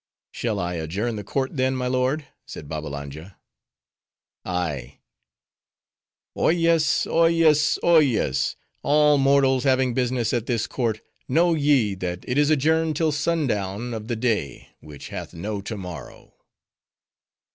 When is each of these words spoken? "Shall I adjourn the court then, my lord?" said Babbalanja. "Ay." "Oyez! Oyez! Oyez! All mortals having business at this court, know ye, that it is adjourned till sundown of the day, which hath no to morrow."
"Shall 0.31 0.57
I 0.59 0.77
adjourn 0.77 1.15
the 1.15 1.23
court 1.23 1.55
then, 1.57 1.75
my 1.75 1.85
lord?" 1.85 2.25
said 2.47 2.67
Babbalanja. 2.67 3.37
"Ay." 4.43 4.97
"Oyez! 6.35 7.05
Oyez! 7.05 7.77
Oyez! 7.83 8.55
All 8.81 9.19
mortals 9.19 9.63
having 9.63 9.93
business 9.93 10.33
at 10.33 10.47
this 10.47 10.65
court, 10.65 11.01
know 11.27 11.53
ye, 11.53 11.93
that 11.93 12.25
it 12.27 12.39
is 12.39 12.49
adjourned 12.49 12.95
till 12.95 13.11
sundown 13.11 13.93
of 13.93 14.07
the 14.07 14.15
day, 14.15 14.69
which 14.79 15.09
hath 15.09 15.35
no 15.35 15.61
to 15.61 15.77
morrow." 15.77 16.33